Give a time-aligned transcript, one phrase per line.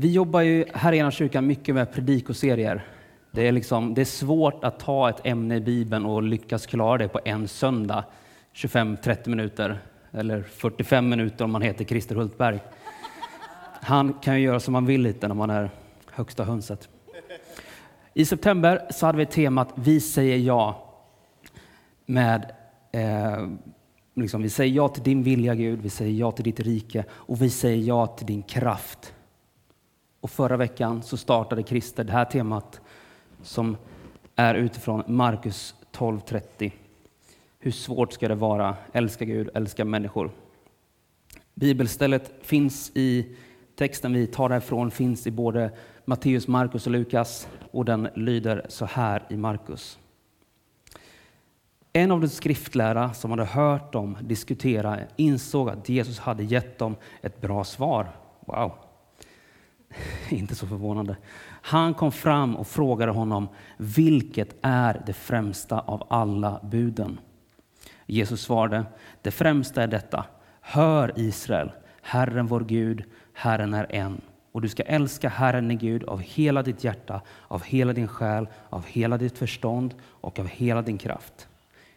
[0.00, 2.86] Vi jobbar ju här i kyrkan mycket med predikoserier.
[3.30, 6.98] Det är, liksom, det är svårt att ta ett ämne i Bibeln och lyckas klara
[6.98, 8.04] det på en söndag,
[8.54, 9.78] 25-30 minuter,
[10.12, 12.60] eller 45 minuter om man heter Christer Hultberg.
[13.80, 15.70] Han kan ju göra som man vill lite när man är
[16.10, 16.88] högsta hönset.
[18.14, 20.92] I september så hade vi temat Vi säger ja.
[22.06, 22.52] Med,
[22.92, 23.48] eh,
[24.14, 27.42] liksom, vi säger ja till din vilja Gud, vi säger ja till ditt rike och
[27.42, 29.12] vi säger ja till din kraft.
[30.26, 32.80] Och förra veckan så startade Christer det här temat
[33.42, 33.76] som
[34.36, 36.72] är utifrån Markus 12.30.
[37.58, 38.76] Hur svårt ska det vara?
[38.92, 40.30] Älska Gud, älska människor.
[41.54, 43.36] Bibelstället finns i
[43.76, 45.70] texten vi tar därifrån finns i både
[46.04, 49.98] Matteus, Markus och Lukas och den lyder så här i Markus.
[51.92, 56.96] En av de skriftlärare som hade hört dem diskutera insåg att Jesus hade gett dem
[57.22, 58.08] ett bra svar.
[58.40, 58.85] Wow!
[60.30, 61.16] Inte så förvånande.
[61.62, 67.20] Han kom fram och frågade honom, vilket är det främsta av alla buden?
[68.06, 68.84] Jesus svarade,
[69.22, 70.24] det främsta är detta.
[70.60, 71.70] Hör Israel,
[72.02, 74.20] Herren vår Gud, Herren är en.
[74.52, 78.48] Och du ska älska Herren din Gud av hela ditt hjärta, av hela din själ,
[78.70, 81.48] av hela ditt förstånd och av hela din kraft.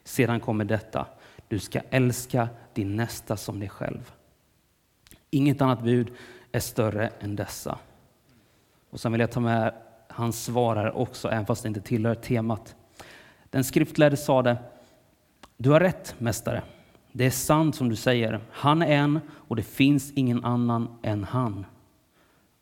[0.03, 1.05] Sedan kommer detta,
[1.47, 4.11] du ska älska din nästa som dig själv.
[5.29, 6.11] Inget annat bud
[6.51, 7.79] är större än dessa.
[8.89, 9.73] Och sen vill jag ta med
[10.07, 12.75] hans svar här också, även fast det inte tillhör temat.
[13.49, 14.57] Den skriftlärde sade,
[15.57, 16.63] du har rätt mästare.
[17.11, 21.23] Det är sant som du säger, han är en och det finns ingen annan än
[21.23, 21.65] han.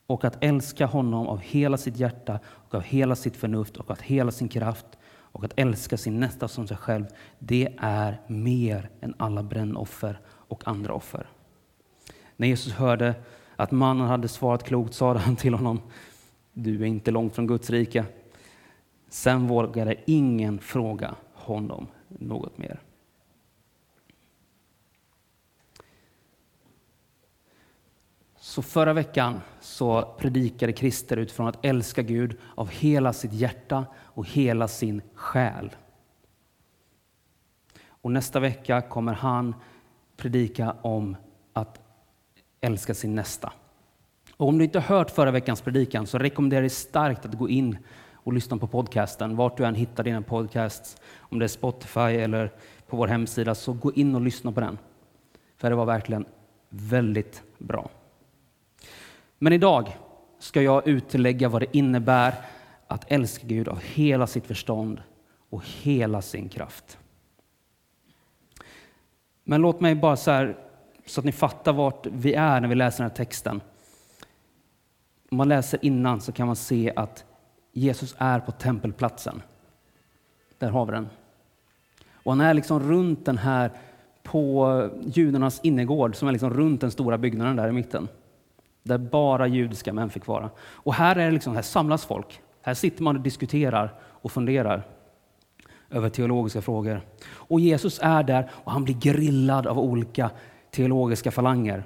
[0.07, 4.01] Och att älska honom av hela sitt hjärta och av hela sitt förnuft och av
[4.01, 7.05] hela sin kraft och att älska sin nästa som sig själv,
[7.39, 11.27] det är mer än alla brännoffer och andra offer.
[12.35, 13.15] När Jesus hörde
[13.57, 15.81] att mannen hade svarat klokt sade han till honom,
[16.53, 18.05] du är inte långt från Guds rike.
[19.09, 22.79] Sen vågade ingen fråga honom något mer.
[28.39, 34.27] Så förra veckan så predikade Christer utifrån att älska Gud av hela sitt hjärta och
[34.27, 35.75] hela sin själ.
[37.87, 39.55] Och nästa vecka kommer han
[40.17, 41.15] predika om
[41.53, 41.86] att
[42.67, 43.53] älska sin nästa.
[44.37, 47.77] Och om du inte hört förra veckans predikan så rekommenderar jag starkt att gå in
[48.13, 49.35] och lyssna på podcasten.
[49.35, 52.51] Vart du än hittar dina podcasts, om det är Spotify eller
[52.87, 54.77] på vår hemsida, så gå in och lyssna på den.
[55.57, 56.25] För det var verkligen
[56.69, 57.89] väldigt bra.
[59.39, 59.97] Men idag
[60.39, 62.33] ska jag utlägga vad det innebär
[62.87, 65.01] att älska Gud av hela sitt förstånd
[65.49, 66.97] och hela sin kraft.
[69.43, 70.66] Men låt mig bara så här,
[71.09, 73.61] så att ni fattar vart vi är när vi läser den här texten.
[75.31, 77.25] Om man läser innan så kan man se att
[77.71, 79.41] Jesus är på tempelplatsen.
[80.57, 81.09] Där har vi den.
[82.11, 83.71] Och han är liksom runt den här
[84.23, 88.07] på judarnas innergård som är liksom runt den stora byggnaden där i mitten.
[88.83, 90.49] Där bara judiska män fick vara.
[90.59, 92.41] Och här, är liksom, här samlas folk.
[92.61, 94.83] Här sitter man och diskuterar och funderar
[95.89, 97.01] över teologiska frågor.
[97.29, 100.29] Och Jesus är där och han blir grillad av olika
[100.77, 101.83] teologiska falanger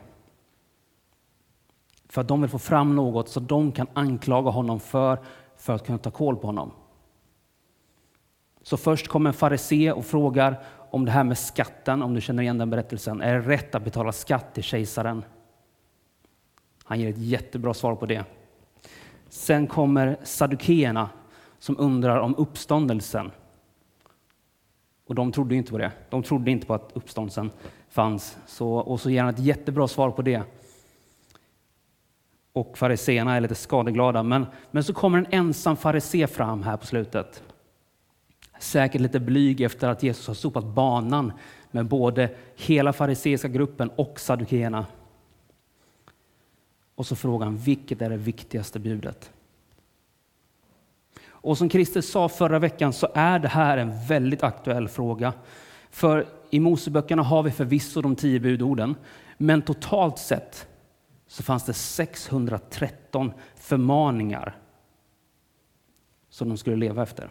[2.09, 5.19] för att de vill få fram något så de kan anklaga honom för,
[5.57, 6.71] för att kunna ta koll på honom.
[8.61, 12.43] Så först kommer en farisé och frågar om det här med skatten, om du känner
[12.43, 13.21] igen den berättelsen.
[13.21, 15.23] Är det rätt att betala skatt till kejsaren?
[16.83, 18.23] Han ger ett jättebra svar på det.
[19.29, 21.09] Sen kommer saddukeerna
[21.59, 23.31] som undrar om uppståndelsen.
[25.11, 25.91] Och de trodde inte på det.
[26.09, 27.51] De trodde inte på att uppståndelsen
[27.89, 28.37] fanns.
[28.47, 30.43] Så, och så ger han ett jättebra svar på det
[32.53, 34.23] och fariseerna är lite skadeglada.
[34.23, 37.43] Men, men så kommer en ensam farisé fram här på slutet.
[38.59, 41.33] Säkert lite blyg efter att Jesus har sopat banan
[41.71, 44.85] med både hela fariseiska gruppen och saddukeerna.
[46.95, 49.31] Och så frågar han, vilket är det viktigaste budet?
[51.41, 55.33] Och som Christer sa förra veckan så är det här en väldigt aktuell fråga.
[55.89, 58.95] För i Moseböckerna har vi förvisso de tio budorden,
[59.37, 60.67] men totalt sett
[61.27, 64.57] så fanns det 613 förmaningar
[66.29, 67.29] som de skulle leva efter.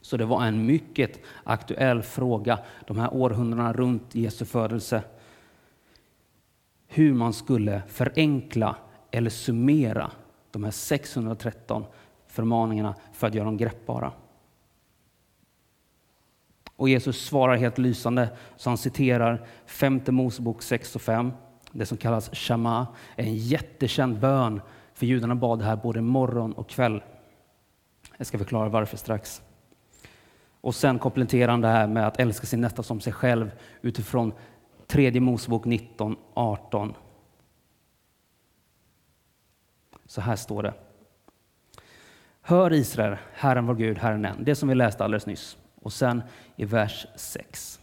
[0.00, 5.02] Så det var en mycket aktuell fråga de här århundradena runt Jesu födelse.
[6.86, 8.76] Hur man skulle förenkla
[9.10, 10.10] eller summera
[10.50, 11.84] de här 613
[12.32, 14.12] förmaningarna för att göra dem greppbara.
[16.76, 21.32] Och Jesus svarar helt lysande, så han citerar femte Mosebok 6 och 5
[21.72, 22.86] det som kallas shama,
[23.16, 24.60] är en jättekänd bön
[24.94, 27.02] För judarna bad det här både morgon och kväll.
[28.16, 29.42] Jag ska förklara varför strax.
[30.60, 33.50] Och sen kompletterar han det här med att älska sin nästa som sig själv
[33.80, 34.32] utifrån
[34.86, 36.94] tredje Mosebok 19, 18.
[40.06, 40.74] Så här står det.
[42.44, 44.44] Hör Israel, Herren vår Gud, Herren en.
[44.44, 45.56] Det som vi läste alldeles nyss.
[45.82, 46.22] Och sen
[46.56, 47.80] i vers 6.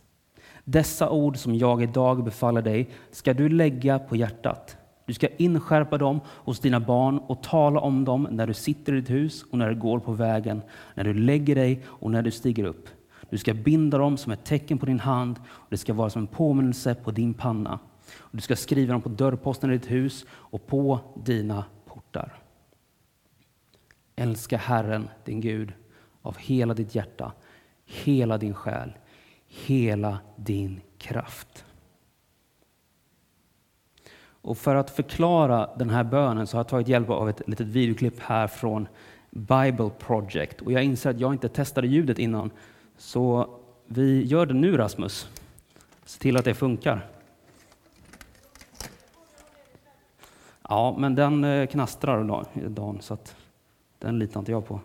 [0.63, 4.77] Dessa ord som jag idag befaller dig ska du lägga på hjärtat.
[5.05, 8.95] Du ska inskärpa dem hos dina barn och tala om dem när du sitter i
[8.95, 10.61] ditt hus och när du går på vägen,
[10.95, 12.87] när du lägger dig och när du stiger upp.
[13.29, 16.21] Du ska binda dem som ett tecken på din hand och det ska vara som
[16.21, 17.79] en påminnelse på din panna.
[18.31, 22.48] Du ska skriva dem på dörrposten i ditt hus och på dina portar.
[24.19, 25.73] Älska Herren, din Gud,
[26.21, 27.31] av hela ditt hjärta,
[27.85, 28.93] hela din själ,
[29.47, 31.65] hela din kraft.
[34.41, 37.67] Och för att förklara den här bönen så har jag tagit hjälp av ett litet
[37.67, 38.87] videoklipp här från
[39.29, 40.61] Bible Project.
[40.61, 42.51] Och jag inser att jag inte testade ljudet innan,
[42.97, 43.49] så
[43.85, 45.29] vi gör det nu Rasmus.
[46.05, 47.07] Se till att det funkar.
[50.69, 53.35] Ja, men den eh, knastrar Dan, så att
[53.99, 54.81] den litar inte jag på.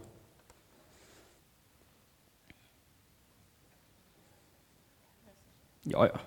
[5.83, 6.21] Ja, ja.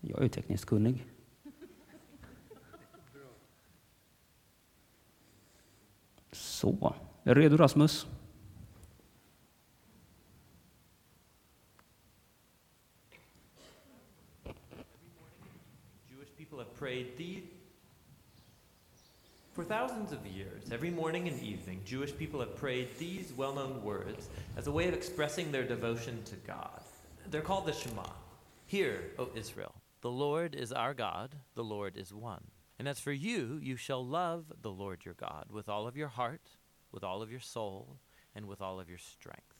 [0.00, 1.06] Jag är ju tekniskt kunnig.
[6.32, 6.94] Så.
[7.22, 8.06] Är du redo Rasmus?
[16.82, 17.21] prayed.
[19.62, 23.80] For thousands of years, every morning and evening, Jewish people have prayed these well known
[23.80, 26.80] words as a way of expressing their devotion to God.
[27.30, 28.08] They're called the Shema.
[28.66, 32.42] Hear, O Israel, the Lord is our God, the Lord is one.
[32.80, 36.08] And as for you, you shall love the Lord your God with all of your
[36.08, 36.56] heart,
[36.90, 37.98] with all of your soul,
[38.34, 39.54] and with all of your strength.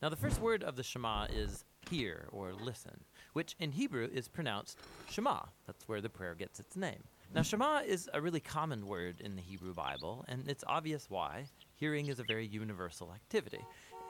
[0.00, 3.04] Now, the first word of the Shema is hear or listen,
[3.34, 4.78] which in Hebrew is pronounced
[5.10, 5.40] Shema.
[5.66, 7.04] That's where the prayer gets its name.
[7.34, 11.44] Now, Shema is a really common word in the Hebrew Bible, and it's obvious why.
[11.74, 13.60] Hearing is a very universal activity.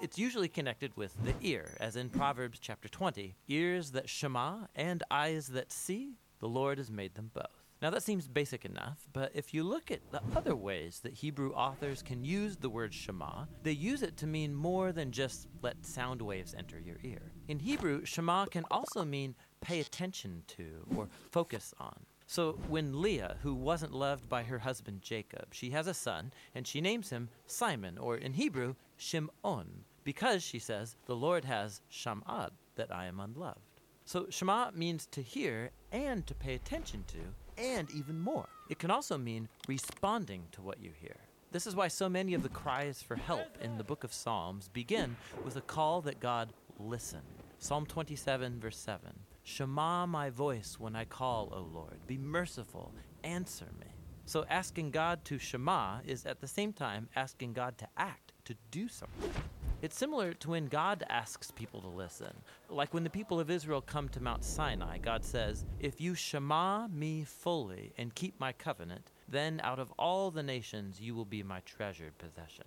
[0.01, 5.03] It's usually connected with the ear, as in Proverbs chapter 20 ears that Shema and
[5.11, 7.65] eyes that see, the Lord has made them both.
[7.83, 11.53] Now, that seems basic enough, but if you look at the other ways that Hebrew
[11.53, 15.85] authors can use the word Shema, they use it to mean more than just let
[15.85, 17.33] sound waves enter your ear.
[17.49, 22.07] In Hebrew, Shema can also mean pay attention to or focus on.
[22.31, 26.67] So when Leah, who wasn't loved by her husband Jacob, she has a son and
[26.67, 32.51] she names him Simon, or in Hebrew, Shimon, because she says, The Lord has shamad,
[32.75, 33.81] that I am unloved.
[34.05, 38.51] So Shema means to hear and to pay attention to and even more.
[38.69, 41.17] It can also mean responding to what you hear.
[41.51, 44.69] This is why so many of the cries for help in the book of Psalms
[44.69, 45.17] begin
[45.47, 47.23] with a call that God listen.
[47.59, 49.19] Psalm 27, verse 7
[49.49, 52.07] Shema my voice when I call, O Lord.
[52.07, 52.93] Be merciful,
[53.25, 53.87] answer me.
[54.27, 58.55] So asking God to Shema is at the same time asking God to act, to
[58.71, 59.33] do something.
[59.81, 62.35] It's similar to when God asks people to listen.
[62.69, 66.87] Like when the people of Israel come to Mount Sinai, God says, If you shema
[66.89, 71.43] me fully and keep my covenant, then out of all the nations you will be
[71.43, 72.67] my treasured possession.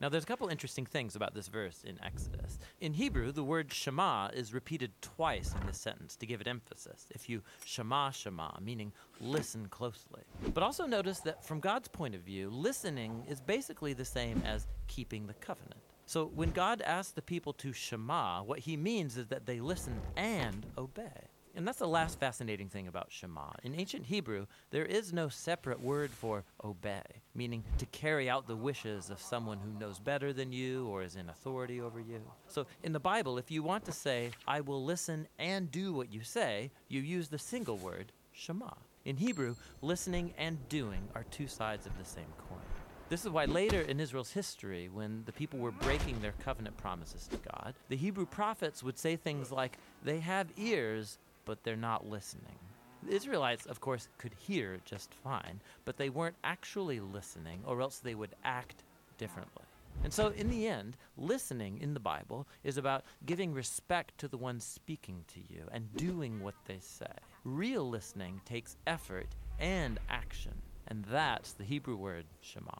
[0.00, 2.58] Now, there's a couple interesting things about this verse in Exodus.
[2.80, 7.06] In Hebrew, the word shema is repeated twice in this sentence to give it emphasis.
[7.10, 10.22] If you shema, shema, meaning listen closely.
[10.54, 14.68] But also notice that from God's point of view, listening is basically the same as
[14.86, 15.80] keeping the covenant.
[16.06, 20.00] So when God asks the people to Shema, what he means is that they listen
[20.16, 21.28] and obey.
[21.58, 23.50] And that's the last fascinating thing about Shema.
[23.64, 27.02] In ancient Hebrew, there is no separate word for obey,
[27.34, 31.16] meaning to carry out the wishes of someone who knows better than you or is
[31.16, 32.20] in authority over you.
[32.46, 36.12] So in the Bible, if you want to say, I will listen and do what
[36.12, 38.70] you say, you use the single word, Shema.
[39.04, 42.60] In Hebrew, listening and doing are two sides of the same coin.
[43.08, 47.26] This is why later in Israel's history, when the people were breaking their covenant promises
[47.28, 52.06] to God, the Hebrew prophets would say things like, They have ears, but they're not
[52.06, 52.58] listening.
[53.02, 58.00] The Israelites, of course, could hear just fine, but they weren't actually listening, or else
[58.00, 58.84] they would act
[59.16, 59.64] differently.
[60.04, 64.36] And so, in the end, listening in the Bible is about giving respect to the
[64.36, 67.16] one speaking to you and doing what they say.
[67.44, 69.28] Real listening takes effort
[69.58, 70.54] and action,
[70.88, 72.78] and that's the Hebrew word Shema.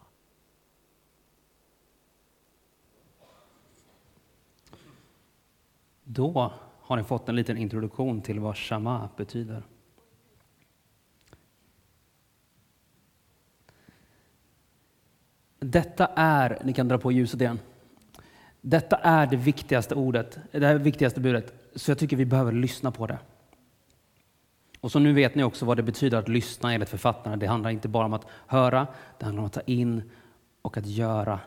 [6.04, 9.62] Då har ni fått en liten introduktion till vad shama betyder.
[15.58, 17.58] Detta är, ni kan dra på ljuset igen.
[18.60, 22.90] Detta är det viktigaste ordet, det här viktigaste budet, så jag tycker vi behöver lyssna
[22.90, 23.18] på det.
[24.80, 27.36] Och så nu vet ni också vad det betyder att lyssna enligt författarna.
[27.36, 28.86] Det handlar inte bara om att höra,
[29.18, 30.10] det handlar om att ta in
[30.62, 31.40] och att göra.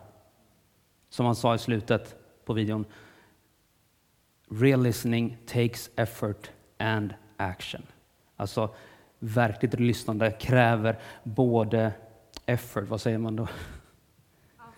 [1.10, 2.86] Som han sa i slutet på videon.
[4.54, 7.82] Real listening takes effort and action.
[8.36, 8.76] Alltså
[9.20, 11.94] verkligt lyssnande kräver både
[12.46, 13.48] effort, vad säger man då?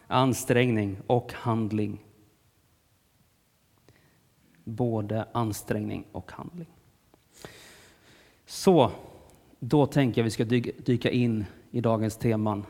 [0.07, 2.05] Ansträngning och handling.
[4.63, 6.69] Både ansträngning och handling.
[8.45, 8.91] Så,
[9.59, 10.43] då tänker jag vi ska
[10.83, 12.65] dyka in i dagens teman.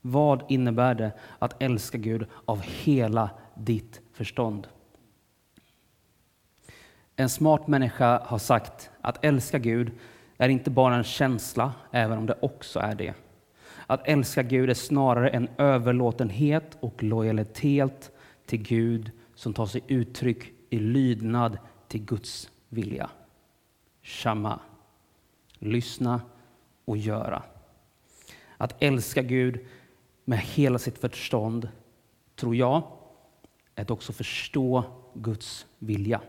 [0.00, 4.68] Vad innebär det att älska Gud av hela ditt förstånd?
[7.16, 9.92] En smart människa har sagt att älska Gud
[10.38, 13.14] är inte bara en känsla, även om det också är det.
[13.86, 18.10] Att älska Gud är snarare en överlåtenhet och lojalitet
[18.46, 21.58] till Gud som tar sig uttryck i lydnad
[21.88, 23.10] till Guds vilja.
[24.02, 24.60] Shama.
[25.58, 26.20] Lyssna
[26.84, 27.42] och göra.
[28.56, 29.66] Att älska Gud
[30.24, 31.68] med hela sitt förstånd,
[32.34, 32.82] tror jag,
[33.74, 36.20] är att också förstå Guds vilja.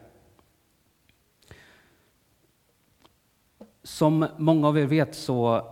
[3.87, 5.65] Som många av er vet så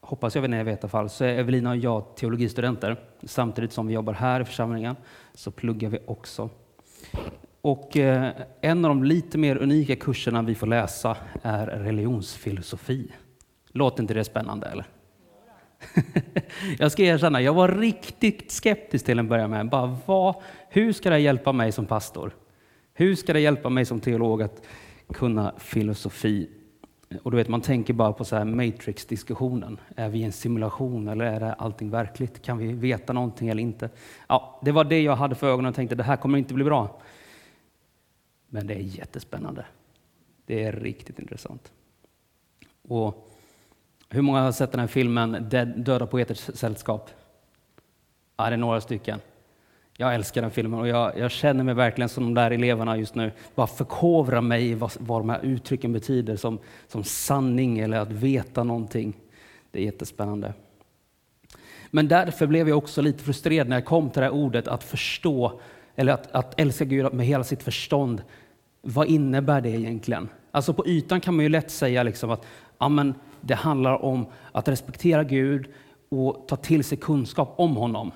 [0.00, 2.96] hoppas jag vet ni vet i alla fall, så är Evelina och jag teologistudenter.
[3.22, 4.96] Samtidigt som vi jobbar här i församlingen
[5.34, 6.50] så pluggar vi också.
[7.60, 13.12] Och eh, en av de lite mer unika kurserna vi får läsa är religionsfilosofi.
[13.68, 14.86] Låter inte det spännande eller?
[16.78, 19.68] jag ska erkänna, jag var riktigt skeptisk till en början med.
[19.68, 20.34] Bara, vad,
[20.68, 22.34] hur ska det hjälpa mig som pastor?
[22.94, 24.62] Hur ska det hjälpa mig som teolog att
[25.12, 26.48] kunna filosofi?
[27.22, 29.80] Och du vet, man tänker bara på så här Matrix-diskussionen.
[29.96, 32.42] Är vi i en simulation eller är det allting verkligt?
[32.42, 33.90] Kan vi veta någonting eller inte?
[34.28, 36.64] Ja, det var det jag hade för ögonen och tänkte det här kommer inte bli
[36.64, 37.00] bra.
[38.48, 39.66] Men det är jättespännande.
[40.46, 41.72] Det är riktigt intressant.
[42.88, 43.30] Och
[44.08, 47.10] hur många har sett den här filmen Döda poeters sällskap?
[48.36, 49.20] Ja, det är några stycken.
[49.96, 53.14] Jag älskar den filmen och jag, jag, känner mig verkligen som de där eleverna just
[53.14, 53.32] nu.
[53.54, 56.58] Bara förkovra mig i vad, vad de här uttrycken betyder som,
[56.88, 59.16] som sanning eller att veta någonting.
[59.70, 60.54] Det är jättespännande.
[61.90, 64.84] Men därför blev jag också lite frustrerad när jag kom till det här ordet att
[64.84, 65.60] förstå,
[65.96, 68.22] eller att, att älska Gud med hela sitt förstånd.
[68.82, 70.28] Vad innebär det egentligen?
[70.50, 72.46] Alltså på ytan kan man ju lätt säga liksom att
[72.78, 75.66] amen, det handlar om att respektera Gud
[76.08, 78.12] och ta till sig kunskap om honom.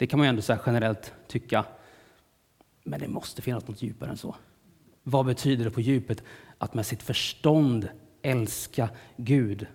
[0.00, 1.64] Det kan man ju ändå säga generellt tycka.
[2.84, 4.36] Men det måste finnas något djupare än så.
[5.02, 6.22] Vad betyder det på djupet
[6.58, 7.88] att med sitt förstånd
[8.22, 9.66] älska Gud?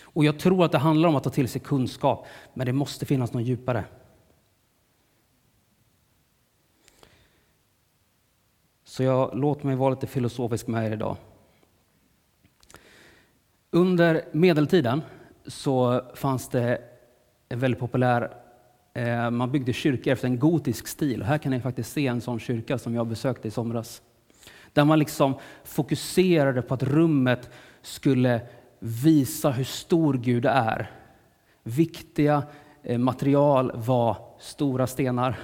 [0.00, 3.06] Och jag tror att det handlar om att ta till sig kunskap, men det måste
[3.06, 3.84] finnas något djupare.
[8.84, 11.16] Så jag låt mig vara lite filosofisk med er idag.
[13.70, 15.02] Under medeltiden
[15.46, 16.84] så fanns det
[17.48, 18.41] en väldigt populär
[18.94, 21.22] Eh, man byggde kyrkor efter en gotisk stil.
[21.22, 24.02] Här kan ni faktiskt se en sån kyrka som jag besökte i somras.
[24.72, 25.34] Där man liksom
[25.64, 27.50] fokuserade på att rummet
[27.82, 28.40] skulle
[28.78, 30.90] visa hur stor Gud är.
[31.62, 32.42] Viktiga
[32.82, 35.38] eh, material var stora stenar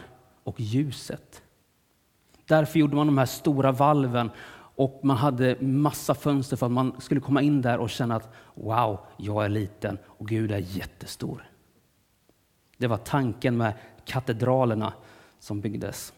[0.44, 1.42] och ljuset.
[2.46, 4.30] Därför gjorde man de här stora valven
[4.78, 8.32] och man hade massa fönster för att man skulle komma in där och känna att
[8.54, 11.47] wow, jag är liten och Gud är jättestor.
[12.78, 13.72] Det var tanken med
[14.04, 14.92] katedralerna
[15.38, 16.12] som byggdes.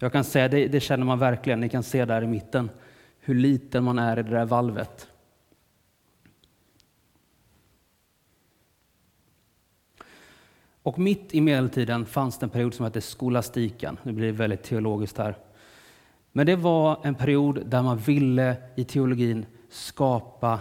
[0.00, 2.70] Jag kan säga, det, det känner man verkligen, ni kan se där i mitten
[3.20, 5.08] hur liten man är i det där valvet.
[10.82, 13.98] Och mitt i medeltiden fanns det en period som hette skolastiken.
[14.02, 15.36] Nu blir det väldigt teologiskt här.
[16.32, 20.60] Men det var en period där man ville i teologin skapa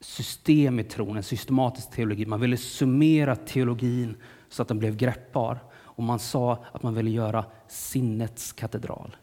[0.00, 2.26] system i tron, en systematisk teologi.
[2.26, 4.16] Man ville summera teologin
[4.48, 5.58] så att den blev greppbar.
[5.74, 9.16] Och man sa att man ville göra sinnets katedral.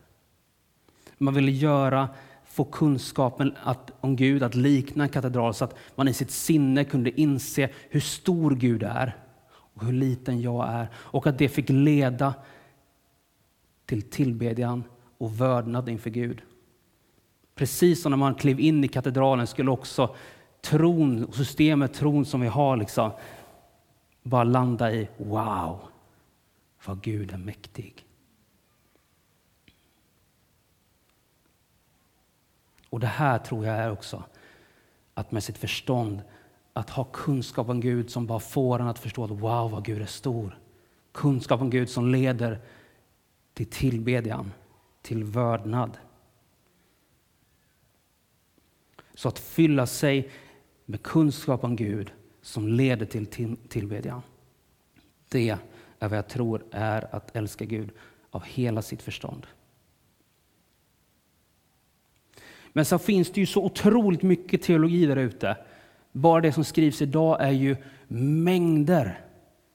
[1.17, 2.09] Man ville göra,
[2.43, 6.83] få kunskapen att, om Gud att likna en katedral så att man i sitt sinne
[6.83, 10.89] kunde inse hur stor Gud är och hur liten jag är.
[10.95, 12.33] Och att det fick leda
[13.85, 14.83] till tillbedjan
[15.17, 16.41] och vördnad inför Gud.
[17.55, 20.15] Precis som när man klev in i katedralen skulle också
[20.61, 23.11] tron, och systemet tron som vi har, liksom,
[24.23, 25.79] bara landa i wow,
[26.85, 28.05] vad Gud är mäktig.
[32.89, 34.23] Och det här tror jag är också
[35.13, 36.21] att med sitt förstånd
[36.73, 40.01] att ha kunskap om Gud som bara får en att förstå att wow, vad Gud
[40.01, 40.59] är stor.
[41.11, 42.61] Kunskap om Gud som leder
[43.53, 44.51] till tillbedjan,
[45.01, 45.97] till vördnad.
[49.15, 50.31] Så att fylla sig
[50.85, 52.11] med kunskap om Gud
[52.43, 54.21] som leder till tillbedjan.
[55.29, 55.49] Det
[55.99, 57.89] är vad jag tror är att älska Gud
[58.29, 59.47] av hela sitt förstånd.
[62.73, 65.57] Men så finns det ju så otroligt mycket teologi där ute.
[66.11, 67.75] Bara det som skrivs idag är ju
[68.07, 69.19] mängder.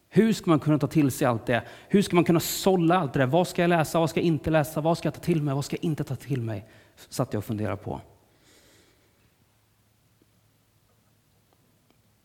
[0.08, 1.64] Hur ska man kunna ta till sig allt det?
[1.88, 3.26] Hur ska man kunna sålla allt det där?
[3.26, 4.00] Vad ska jag läsa?
[4.00, 4.80] Vad ska jag inte läsa?
[4.80, 5.54] Vad ska jag ta till mig?
[5.54, 6.68] Vad ska jag inte ta till mig?
[7.08, 8.00] Satt jag och funderade på.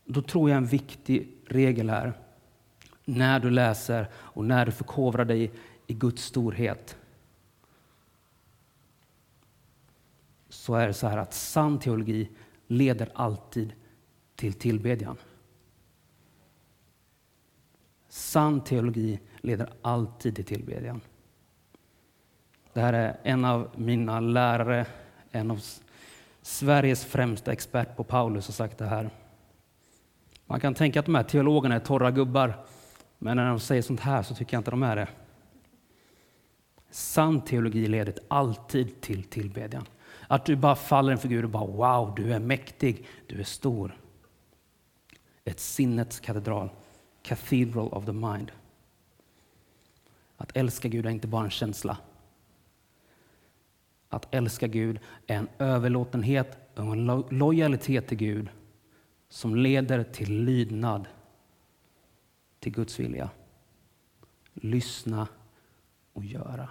[0.04, 2.12] Då tror jag en viktig regel här,
[3.04, 5.50] när du läser och när du förkovrar dig
[5.86, 6.96] i Guds storhet,
[10.48, 12.28] så är det så här att sann teologi
[12.66, 13.72] leder alltid
[14.36, 15.16] till tillbedjan.
[18.08, 21.00] Sann teologi leder alltid till tillbedjan.
[22.72, 24.86] Det här är en av mina lärare,
[25.30, 25.60] en av
[26.42, 29.10] Sveriges främsta expert på Paulus har sagt det här.
[30.46, 32.64] Man kan tänka att de här teologerna är torra gubbar,
[33.18, 35.08] men när de säger sånt här så tycker jag inte de är det.
[36.90, 39.86] Sann teologi leder alltid till tillbedjan.
[40.28, 43.98] Att du bara faller inför Gud och bara wow, du är mäktig, du är stor.
[45.44, 46.70] Ett sinnets katedral,
[47.22, 48.52] cathedral of the mind.
[50.36, 51.96] Att älska Gud är inte bara en känsla.
[54.08, 58.48] Att älska Gud är en överlåtenhet och en lojalitet till Gud
[59.34, 61.08] som leder till lydnad
[62.60, 63.30] till Guds vilja.
[64.52, 65.28] Lyssna
[66.12, 66.68] och göra.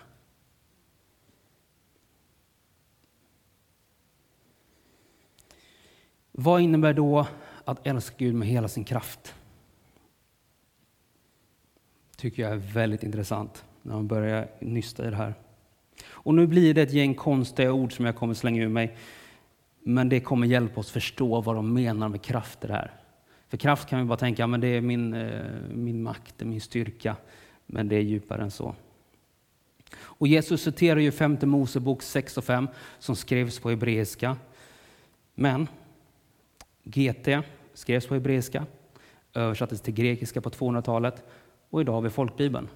[6.31, 7.27] Vad innebär då
[7.65, 9.35] att älska Gud med hela sin kraft?
[12.17, 15.33] tycker jag är väldigt intressant när man börjar nysta i det här.
[16.05, 18.97] Och nu blir det ett gäng konstiga ord som jag kommer slänga ur mig.
[19.83, 22.91] Men det kommer hjälpa oss förstå vad de menar med krafter här.
[23.47, 25.41] För kraft kan vi bara tänka, men det är min, eh,
[25.71, 27.15] min makt, det är min styrka.
[27.65, 28.75] Men det är djupare än så.
[29.95, 32.67] Och Jesus citerar ju femte Mosebok 6 och 5
[32.99, 34.37] som skrevs på hebreiska.
[35.35, 35.67] Men
[36.83, 37.27] GT
[37.73, 38.65] skrevs på hebreiska,
[39.33, 41.23] översattes till grekiska på 200-talet
[41.69, 42.67] och idag har vi folkbibeln.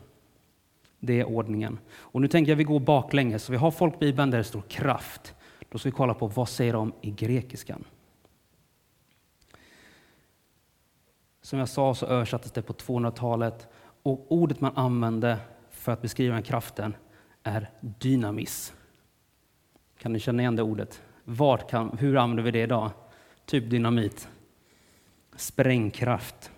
[0.99, 1.79] Det är ordningen.
[1.95, 3.43] Och nu tänker jag att vi går baklänges.
[3.43, 5.33] Så vi har folkbibeln där det står kraft.
[5.69, 7.83] Då ska vi kolla på vad säger de i grekiskan.
[11.41, 13.67] Som jag sa så översattes det på 200-talet
[14.03, 16.95] och ordet man använde för att beskriva den kraften
[17.43, 18.73] är dynamis.
[19.97, 21.01] Kan ni känna igen det ordet?
[21.23, 22.91] Vart kan, hur använder vi det idag?
[23.45, 24.29] Typ dynamit.
[25.35, 26.51] Sprängkraft.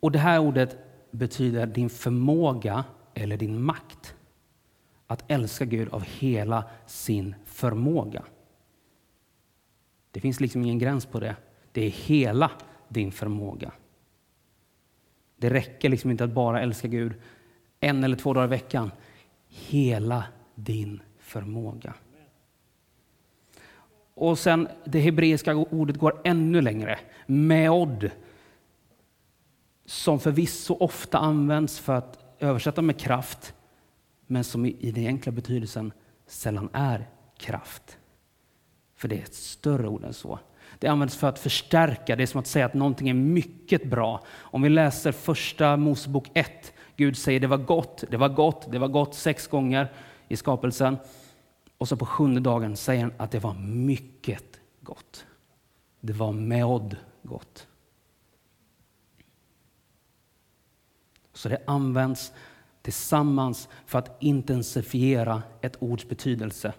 [0.00, 0.78] Och det här ordet
[1.10, 4.14] betyder din förmåga eller din makt
[5.10, 8.22] att älska Gud av hela sin förmåga.
[10.10, 11.36] Det finns liksom ingen gräns på det.
[11.72, 12.50] Det är hela
[12.88, 13.72] din förmåga.
[15.36, 17.12] Det räcker liksom inte att bara älska Gud
[17.80, 18.90] en eller två dagar i veckan.
[19.48, 21.94] Hela din förmåga.
[24.14, 26.98] Och sen det hebreiska ordet går ännu längre.
[27.26, 28.10] Meod.
[29.84, 33.54] Som förvisso ofta används för att översätta med kraft
[34.30, 35.92] men som i den enkla betydelsen
[36.26, 37.98] sällan är kraft.
[38.96, 40.38] För det är ett större ord än så.
[40.78, 44.24] Det används för att förstärka, det är som att säga att någonting är mycket bra.
[44.30, 48.78] Om vi läser första Mosebok 1, Gud säger det var gott, det var gott, det
[48.78, 49.92] var gott sex gånger
[50.28, 50.96] i skapelsen.
[51.78, 55.26] Och så på sjunde dagen säger han att det var mycket gott.
[56.00, 57.66] Det var med gott.
[61.32, 62.32] Så det används
[62.82, 66.72] tillsammans för att intensifiera ett ords betydelse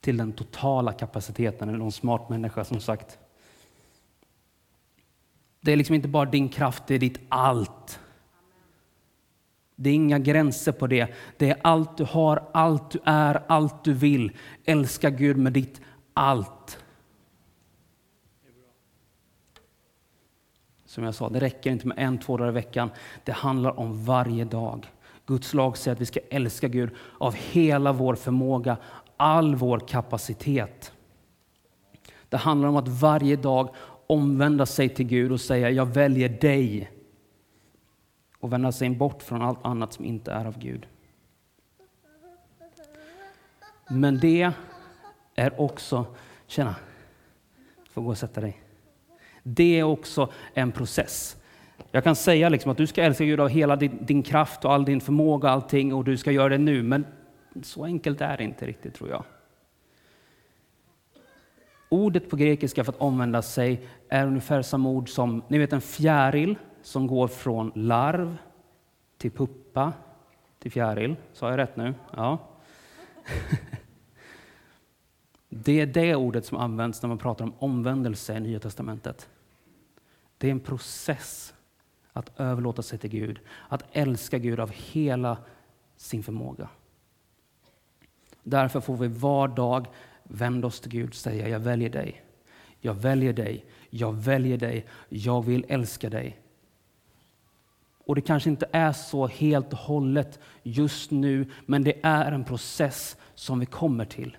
[0.00, 3.18] till den totala kapaciteten, eller någon smart människa som sagt.
[5.60, 8.00] Det är liksom inte bara din kraft, det är ditt allt.
[9.76, 11.14] Det är inga gränser på det.
[11.36, 14.36] Det är allt du har, allt du är, allt du vill.
[14.64, 15.80] Älska Gud med ditt
[16.14, 16.78] allt.
[20.88, 22.90] Som jag sa, det räcker inte med en, två dagar i veckan.
[23.24, 24.92] Det handlar om varje dag.
[25.26, 28.76] Guds lag säger att vi ska älska Gud av hela vår förmåga,
[29.16, 30.92] all vår kapacitet.
[32.28, 33.74] Det handlar om att varje dag
[34.06, 36.90] omvända sig till Gud och säga jag väljer dig.
[38.38, 40.86] Och vända sig bort från allt annat som inte är av Gud.
[43.90, 44.52] Men det
[45.34, 46.06] är också,
[46.46, 46.74] tjena,
[47.90, 48.67] får gå och sätta dig.
[49.54, 51.36] Det är också en process.
[51.90, 54.72] Jag kan säga liksom att du ska älska Gud av hela din, din kraft och
[54.72, 57.06] all din förmåga och allting och du ska göra det nu, men
[57.62, 59.24] så enkelt är det inte riktigt tror jag.
[61.88, 65.80] Ordet på grekiska för att omvända sig är ungefär samma ord som, ni vet en
[65.80, 68.36] fjäril som går från larv
[69.18, 69.92] till puppa
[70.58, 71.16] till fjäril.
[71.32, 71.94] Sa jag rätt nu?
[72.16, 72.38] Ja.
[75.50, 79.28] Det är det ordet som används när man pratar om omvändelse i Nya Testamentet.
[80.38, 81.54] Det är en process
[82.12, 85.38] att överlåta sig till Gud, att älska Gud av hela
[85.96, 86.68] sin förmåga.
[88.42, 89.86] Därför får vi var dag
[90.22, 92.22] vända oss till Gud och säga jag väljer dig.
[92.80, 93.64] Jag väljer dig.
[93.90, 94.86] Jag väljer dig.
[95.08, 96.40] Jag vill älska dig.
[98.04, 102.44] Och det kanske inte är så helt och hållet just nu, men det är en
[102.44, 104.36] process som vi kommer till.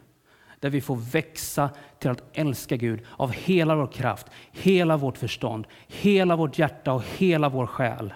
[0.60, 1.70] Där vi får växa
[2.00, 7.04] till att älska Gud av hela vår kraft, hela vårt förstånd, hela vårt hjärta och
[7.04, 8.14] hela vår själ.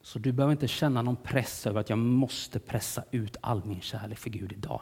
[0.00, 3.80] Så du behöver inte känna någon press över att jag måste pressa ut all min
[3.80, 4.80] kärlek för Gud idag.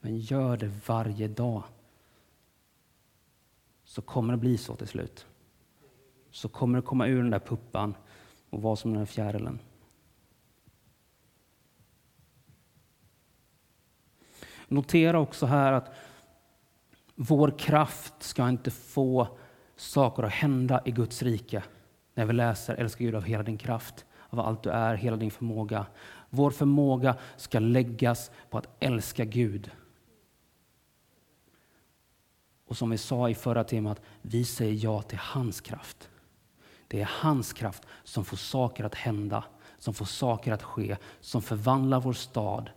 [0.00, 1.62] Men gör det varje dag.
[3.84, 5.26] Så kommer det bli så till slut.
[6.30, 7.94] Så kommer det komma ur den där puppan
[8.50, 9.58] och vara som den där fjärilen.
[14.72, 15.94] Notera också här att
[17.14, 19.28] vår kraft ska inte få
[19.76, 21.62] saker att hända i Guds rike.
[22.14, 25.30] När vi läser älska Gud av hela din kraft, av allt du är, hela din
[25.30, 25.86] förmåga.
[26.30, 29.70] Vår förmåga ska läggas på att älska Gud.
[32.66, 36.10] Och som vi sa i förra temat, vi säger ja till hans kraft.
[36.88, 39.44] Det är hans kraft som får saker att hända,
[39.78, 42.70] som får saker att ske, som förvandlar vår stad,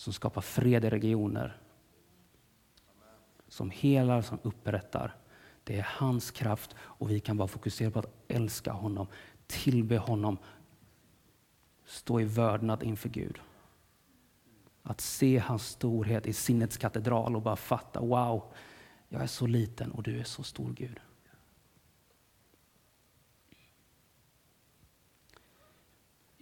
[0.00, 1.56] som skapar fred i regioner.
[3.48, 5.16] Som helar, som upprättar.
[5.64, 9.06] Det är hans kraft och vi kan bara fokusera på att älska honom,
[9.46, 10.38] tillbe honom,
[11.84, 13.38] stå i vördnad inför Gud.
[14.82, 18.52] Att se hans storhet i sinnets katedral och bara fatta, wow,
[19.08, 21.00] jag är så liten och du är så stor Gud.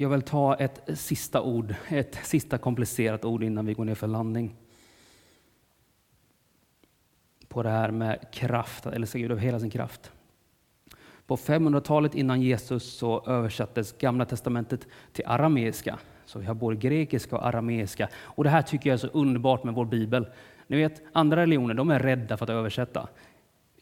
[0.01, 4.07] Jag vill ta ett sista ord, ett sista komplicerat ord innan vi går ner för
[4.07, 4.57] landning.
[7.49, 10.13] På det här med kraft, att älska Gud av hela sin kraft.
[11.27, 15.99] På 500-talet innan Jesus så översattes Gamla Testamentet till arameiska.
[16.25, 18.09] Så vi har både grekiska och arameiska.
[18.17, 20.27] Och det här tycker jag är så underbart med vår bibel.
[20.67, 23.09] Ni vet, andra religioner de är rädda för att översätta.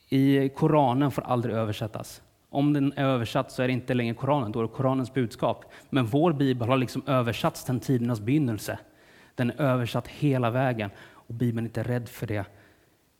[0.09, 2.23] I Koranen får aldrig översättas.
[2.57, 5.65] Om den är översatt så är det inte längre Koranen, då är det Koranens budskap.
[5.91, 8.79] Men vår bibel har liksom översatts sedan tidernas begynnelse.
[9.35, 12.45] Den är översatt hela vägen och Bibeln är inte rädd för det.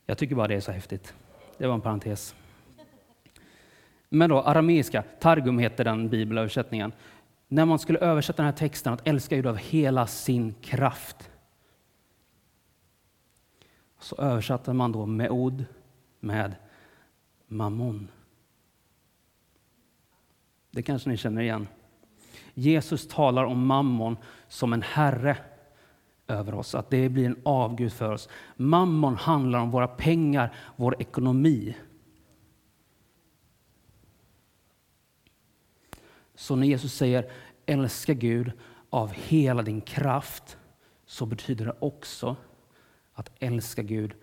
[0.05, 1.13] Jag tycker bara det är så häftigt.
[1.57, 2.35] Det var en parentes.
[4.09, 6.91] Men då, arameiska, Targum heter den bibelöversättningen.
[7.47, 11.29] När man skulle översätta den här texten, att älska Gud av hela sin kraft,
[13.99, 15.65] så översatte man då meod
[16.19, 16.55] med
[17.47, 18.07] mammon.
[20.71, 21.67] Det kanske ni känner igen.
[22.53, 25.37] Jesus talar om mammon som en herre
[26.27, 28.29] över oss, att det blir en avgud för oss.
[28.55, 31.75] Mammon handlar om våra pengar, vår ekonomi.
[36.35, 37.31] Så när Jesus säger
[37.65, 38.51] älska Gud
[38.89, 40.57] av hela din kraft
[41.05, 42.35] så betyder det också
[43.13, 44.13] att älska Gud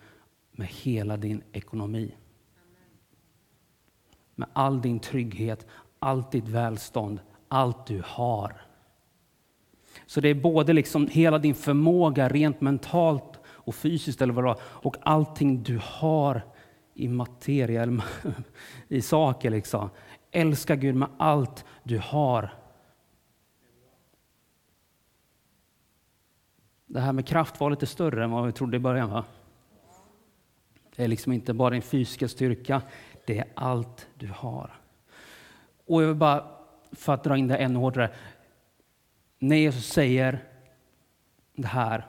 [0.51, 2.15] med hela din ekonomi.
[4.35, 5.67] Med all din trygghet,
[6.05, 8.62] allt ditt välstånd, allt du har.
[10.07, 14.49] Så det är både liksom hela din förmåga rent mentalt och fysiskt eller vad det
[14.49, 16.43] var, och allting du har
[16.95, 18.01] i materia,
[18.88, 19.51] i saker.
[19.51, 19.90] Liksom.
[20.31, 22.55] Älska Gud med allt du har.
[26.87, 29.11] Det här med kraft var lite större än vad vi trodde i början.
[29.11, 29.25] Va?
[30.97, 32.83] Det är liksom inte bara din fysiska styrka,
[33.27, 34.84] det är allt du har.
[35.87, 36.44] Och jag vill bara,
[36.92, 38.11] för att dra in det ännu hårdare,
[39.38, 40.44] när Jesus säger
[41.57, 42.07] det här,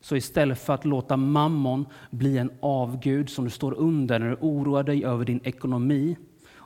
[0.00, 4.36] så istället för att låta mammon bli en avgud som du står under när du
[4.40, 6.16] oroar dig över din ekonomi,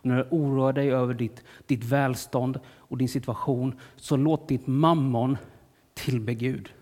[0.00, 4.66] och när du oroar dig över ditt, ditt välstånd och din situation, så låt ditt
[4.66, 5.37] mammon
[5.94, 6.72] tillbe Gud.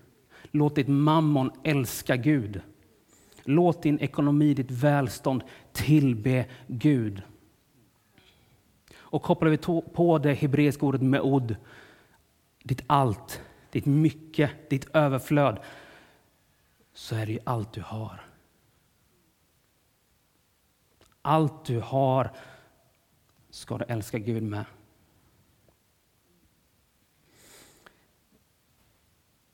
[0.50, 2.60] Låt ditt mammon älska Gud.
[3.44, 7.22] Låt din ekonomi, ditt välstånd tillbe Gud.
[9.10, 9.58] Och kopplar vi
[9.92, 11.56] på det hebreiska ordet meod,
[12.62, 15.58] ditt allt, ditt mycket, ditt överflöd,
[16.92, 18.24] så är det ju allt du har.
[21.22, 22.32] Allt du har
[23.50, 24.64] ska du älska Gud med.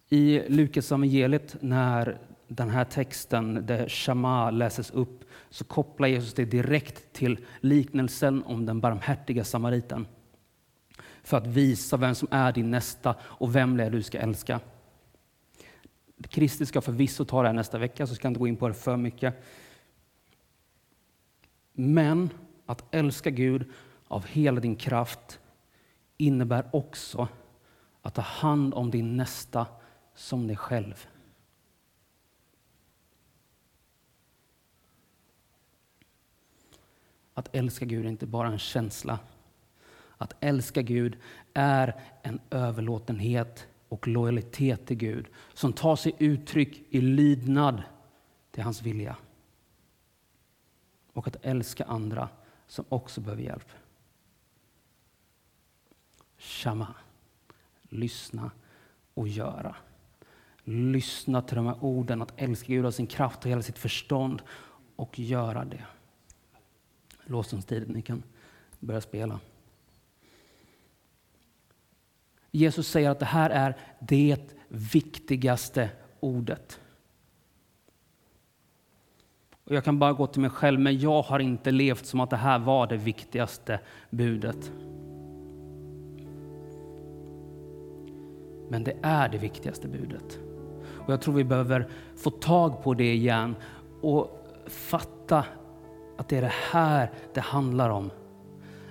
[0.09, 2.19] I Lukas evangeliet när
[2.55, 8.67] den här texten, där Shama läses upp, så kopplar Jesus det direkt till liknelsen om
[8.67, 10.07] den barmhärtiga samariten.
[11.23, 14.61] För att visa vem som är din nästa och vem det är du ska älska.
[16.29, 18.69] Kristi ska förvisso ta det här nästa vecka, så jag ska inte gå in på
[18.69, 19.45] det för mycket.
[21.73, 22.31] Men
[22.67, 23.73] att älska Gud
[24.09, 25.41] av hela din kraft
[26.17, 27.29] innebär också
[28.03, 29.67] att ta hand om din nästa
[30.15, 31.07] som dig själv.
[37.35, 39.19] Att älska Gud är inte bara en känsla.
[40.19, 41.17] Att älska Gud
[41.55, 47.83] är en överlåtenhet och lojalitet till Gud som tar sig uttryck i lydnad
[48.51, 49.17] till hans vilja.
[51.13, 52.29] Och att älska andra
[52.67, 53.69] som också behöver hjälp.
[56.39, 56.95] Shama.
[57.83, 58.51] Lyssna
[59.15, 59.77] och göra.
[60.65, 64.43] Lyssna till de här orden, att älska Gud av sin kraft och hela sitt förstånd
[64.97, 65.85] och göra det.
[67.27, 68.23] Lovsångstid, ni kan
[68.81, 69.41] börja spela.
[72.51, 76.81] Jesus säger att det här är det viktigaste ordet.
[79.65, 82.31] Och jag kan bara gå till mig själv, men jag har inte levt som att
[82.31, 84.73] det här var det viktigaste budet.
[88.69, 90.39] Men det är det viktigaste budet.
[90.85, 93.57] Och jag tror vi behöver få tag på det igen
[94.01, 95.45] och fatta
[96.17, 98.11] att det är det här det handlar om.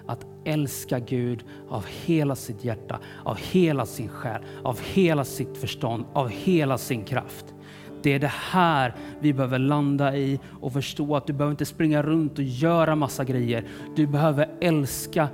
[0.05, 6.05] Att älska Gud av hela sitt hjärta, av hela sin själ, av hela sitt förstånd,
[6.13, 7.53] av hela sin kraft.
[8.01, 12.03] Det är det här vi behöver landa i och förstå att du behöver inte springa
[12.03, 13.65] runt och göra massa grejer.
[13.95, 15.27] Du behöver älska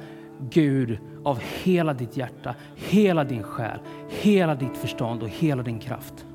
[0.50, 6.26] Gud av hela ditt hjärta, hela din själ, hela ditt förstånd och hela din kraft.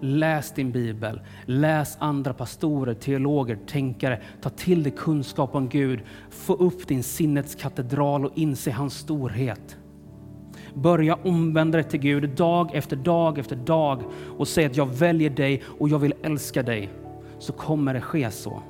[0.00, 4.22] Läs din bibel, läs andra pastorer, teologer, tänkare.
[4.40, 6.00] Ta till dig kunskap om Gud.
[6.30, 9.78] Få upp din sinnets katedral och inse hans storhet.
[10.74, 14.02] Börja omvända dig till Gud dag efter dag efter dag
[14.38, 16.90] och säg att jag väljer dig och jag vill älska dig.
[17.38, 18.62] Så kommer det ske så.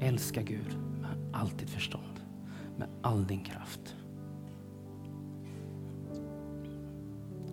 [0.00, 2.11] Älska Gud med allt ditt förstånd,
[2.82, 3.96] med all din kraft.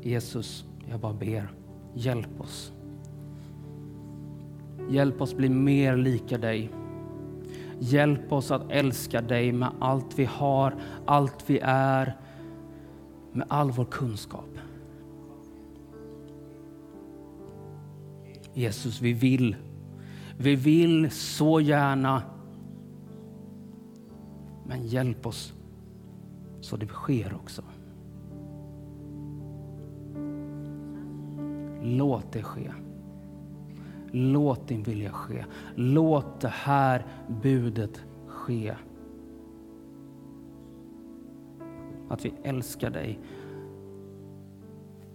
[0.02, 1.52] Jesus, jag bara ber,
[1.94, 2.74] hjälp oss.
[4.90, 6.70] Hjälp oss bli mer lika dig.
[7.80, 12.18] Hjälp oss att älska dig med allt vi har, allt vi är,
[13.32, 14.58] med all vår kunskap.
[18.54, 19.56] Jesus, vi vill.
[20.38, 22.24] Vi vill så gärna
[24.70, 25.54] men hjälp oss
[26.62, 27.62] så det sker också.
[31.82, 32.72] Låt det ske.
[34.12, 35.46] Låt din vilja ske.
[35.76, 37.06] Låt det här
[37.44, 38.76] budet ske.
[42.10, 43.20] Att vi älskar dig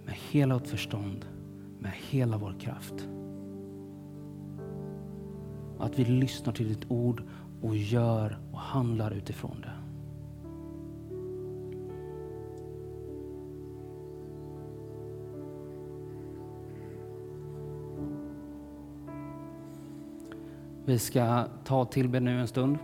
[0.05, 1.27] med hela vårt förstånd,
[1.79, 3.09] med hela vår kraft.
[5.79, 7.23] Att vi lyssnar till ditt ord
[7.65, 9.73] och gör och handlar utifrån det.
[20.85, 22.79] Vi ska ta tillbe nu en stund.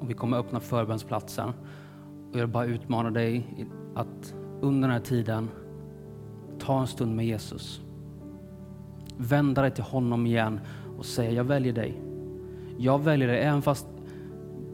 [0.00, 1.48] Och vi kommer öppna förbönsplatsen.
[2.30, 5.50] Och jag vill bara utmana dig att under den här tiden
[6.58, 7.82] ta en stund med Jesus.
[9.16, 10.60] Vända dig till honom igen
[10.98, 12.03] och säga jag väljer dig.
[12.78, 13.86] Jag väljer dig, även fast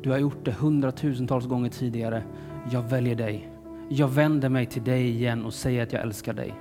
[0.02, 2.22] du har gjort det hundratusentals gånger tidigare.
[2.70, 3.52] Jag väljer dig.
[3.88, 6.54] Jag vänder mig till dig igen och säger att jag älskar dig.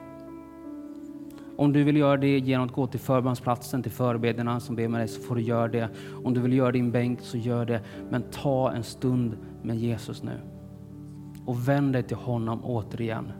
[1.58, 5.02] Om du vill göra det genom att gå till förbandsplatsen, till förebedjarna som ber med
[5.02, 5.90] dig, så får du göra det.
[6.24, 7.82] Om du vill göra din bänk, så gör det.
[8.10, 10.42] Men ta en stund med Jesus nu.
[11.46, 13.32] Och vänd dig till honom återigen.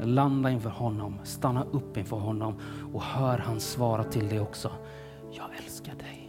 [0.00, 2.54] Landa inför honom, stanna upp inför honom
[2.92, 4.70] och hör han svara till dig också.
[5.32, 6.21] Jag älskar dig.